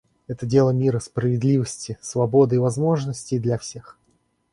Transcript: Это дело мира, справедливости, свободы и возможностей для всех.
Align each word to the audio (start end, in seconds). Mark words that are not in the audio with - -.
Это 0.25 0.47
дело 0.47 0.71
мира, 0.71 0.97
справедливости, 0.97 1.99
свободы 2.01 2.55
и 2.55 2.57
возможностей 2.57 3.37
для 3.37 3.59
всех. 3.59 3.99